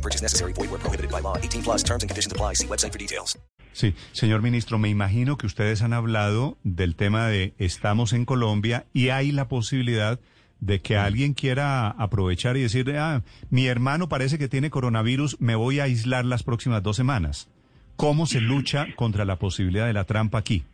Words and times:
No 0.00 0.02
purchase 0.02 0.22
necessary. 0.22 0.52
Void 0.54 0.70
where 0.70 0.78
prohibited 0.80 1.10
by 1.10 1.20
law. 1.20 1.36
18 1.36 1.62
plus 1.62 1.82
terms 1.84 2.02
and 2.02 2.08
conditions 2.10 2.32
apply. 2.32 2.54
See 2.54 2.66
website 2.66 2.92
for 2.92 2.98
details. 2.98 3.38
Sí, 3.72 3.94
señor 4.12 4.42
ministro, 4.42 4.78
me 4.78 4.88
imagino 4.88 5.36
que 5.36 5.46
ustedes 5.46 5.82
han 5.82 5.92
hablado 5.92 6.56
del 6.64 6.96
tema 6.96 7.28
de 7.28 7.52
estamos 7.58 8.12
en 8.12 8.24
Colombia 8.24 8.84
y 8.92 9.10
hay 9.10 9.30
la 9.30 9.46
posibilidad 9.46 10.18
de 10.60 10.80
que 10.80 10.96
alguien 10.96 11.34
quiera 11.34 11.88
aprovechar 11.88 12.56
y 12.56 12.62
decir, 12.62 12.90
ah, 12.98 13.22
mi 13.48 13.66
hermano 13.66 14.08
parece 14.08 14.38
que 14.38 14.48
tiene 14.48 14.70
coronavirus, 14.70 15.40
me 15.40 15.54
voy 15.54 15.78
a 15.80 15.84
aislar 15.84 16.24
las 16.24 16.42
próximas 16.42 16.82
dos 16.82 16.96
semanas. 16.96 17.48
¿Cómo 17.96 18.26
se 18.26 18.40
lucha 18.40 18.86
contra 18.96 19.24
la 19.24 19.36
posibilidad 19.36 19.86
de 19.86 19.92
la 19.92 20.04
trampa 20.04 20.38
aquí? 20.38 20.64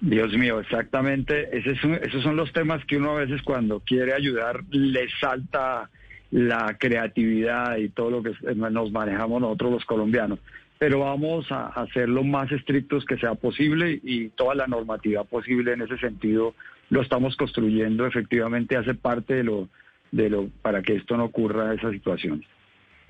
Dios 0.00 0.32
mío, 0.34 0.60
exactamente. 0.60 1.56
Ese 1.56 1.70
es 1.72 1.82
un- 1.84 1.94
esos 1.94 2.22
son 2.22 2.36
los 2.36 2.52
temas 2.52 2.84
que 2.84 2.98
uno 2.98 3.12
a 3.12 3.20
veces 3.20 3.40
cuando 3.42 3.80
quiere 3.80 4.12
ayudar 4.12 4.62
le 4.70 5.08
salta 5.20 5.88
la 6.30 6.76
creatividad 6.78 7.76
y 7.76 7.88
todo 7.88 8.10
lo 8.10 8.22
que 8.22 8.32
nos 8.54 8.92
manejamos 8.92 9.40
nosotros 9.40 9.72
los 9.72 9.84
colombianos. 9.84 10.38
Pero 10.78 11.00
vamos 11.00 11.50
a 11.50 11.66
hacer 11.68 12.08
lo 12.08 12.22
más 12.22 12.52
estrictos 12.52 13.04
que 13.04 13.16
sea 13.16 13.34
posible 13.34 14.00
y 14.02 14.28
toda 14.28 14.54
la 14.54 14.66
normativa 14.66 15.24
posible 15.24 15.72
en 15.72 15.82
ese 15.82 15.98
sentido 15.98 16.54
lo 16.90 17.02
estamos 17.02 17.36
construyendo. 17.36 18.06
Efectivamente 18.06 18.76
hace 18.76 18.94
parte 18.94 19.34
de 19.34 19.44
lo, 19.44 19.68
de 20.12 20.30
lo 20.30 20.48
para 20.62 20.82
que 20.82 20.94
esto 20.94 21.16
no 21.16 21.24
ocurra 21.24 21.74
esa 21.74 21.90
situación. 21.90 22.44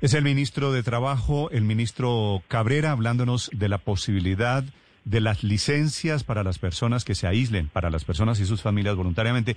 Es 0.00 0.14
el 0.14 0.24
ministro 0.24 0.72
de 0.72 0.82
Trabajo, 0.82 1.48
el 1.50 1.62
ministro 1.62 2.42
Cabrera, 2.48 2.90
hablándonos 2.90 3.50
de 3.52 3.68
la 3.68 3.78
posibilidad 3.78 4.64
de 5.04 5.20
las 5.20 5.44
licencias 5.44 6.24
para 6.24 6.42
las 6.42 6.58
personas 6.58 7.04
que 7.04 7.14
se 7.14 7.28
aíslen, 7.28 7.68
para 7.68 7.90
las 7.90 8.04
personas 8.04 8.40
y 8.40 8.44
sus 8.44 8.62
familias 8.62 8.96
voluntariamente. 8.96 9.56